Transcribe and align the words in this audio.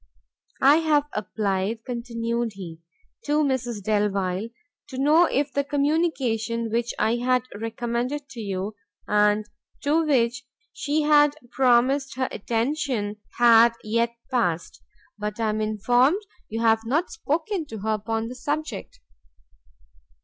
"I 0.63 0.77
have 0.77 1.05
applied," 1.13 1.85
continued 1.85 2.53
he, 2.53 2.79
"to 3.25 3.43
Mrs 3.43 3.83
Delvile, 3.83 4.47
to 4.87 4.97
know 4.97 5.25
if 5.27 5.53
the 5.53 5.63
communication 5.63 6.71
which 6.71 6.91
I 6.97 7.17
had 7.17 7.43
recommended 7.53 8.27
to 8.29 8.39
you, 8.39 8.73
and 9.07 9.45
to 9.83 10.03
which 10.03 10.43
she 10.73 11.03
had 11.03 11.35
promised 11.51 12.15
her 12.15 12.29
attention, 12.31 13.17
had 13.37 13.73
yet 13.83 14.15
passed; 14.31 14.81
but 15.19 15.39
I 15.39 15.49
am 15.49 15.61
informed 15.61 16.23
you 16.49 16.61
have 16.61 16.81
not 16.83 17.11
spoken 17.11 17.67
to 17.67 17.81
her 17.81 17.93
upon 17.93 18.27
the 18.27 18.33
subject." 18.33 18.99